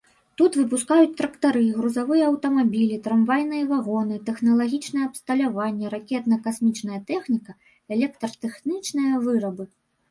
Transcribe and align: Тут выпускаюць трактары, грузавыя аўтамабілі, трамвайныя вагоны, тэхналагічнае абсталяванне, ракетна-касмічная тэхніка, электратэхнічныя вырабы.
Тут 0.41 0.51
выпускаюць 0.59 1.17
трактары, 1.19 1.61
грузавыя 1.81 2.23
аўтамабілі, 2.31 2.97
трамвайныя 3.09 3.67
вагоны, 3.75 4.15
тэхналагічнае 4.31 5.05
абсталяванне, 5.11 5.85
ракетна-касмічная 5.99 6.99
тэхніка, 7.13 7.51
электратэхнічныя 7.99 9.13
вырабы. 9.31 9.63